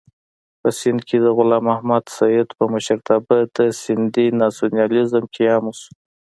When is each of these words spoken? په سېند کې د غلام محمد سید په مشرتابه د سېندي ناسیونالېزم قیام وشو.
په 0.61 0.69
سېند 0.79 1.01
کې 1.07 1.17
د 1.25 1.27
غلام 1.37 1.63
محمد 1.69 2.05
سید 2.17 2.47
په 2.57 2.65
مشرتابه 2.73 3.37
د 3.55 3.57
سېندي 3.81 4.27
ناسیونالېزم 4.41 5.23
قیام 5.35 5.63
وشو. 5.67 5.91